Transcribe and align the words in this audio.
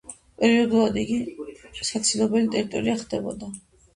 პერიოდულად 0.43 0.95
იგი 1.01 1.17
საცილობელი 1.89 2.49
ტერიტორია 2.57 2.95
ხდებოდა. 3.05 3.51